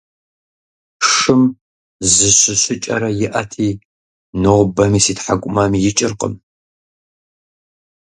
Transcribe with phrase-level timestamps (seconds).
[1.13, 1.41] Шым
[2.13, 3.69] зы щыщыкӀэрэ иӀэти,
[4.41, 6.33] нобэми си тхьэкӀумэм икӀыркъым…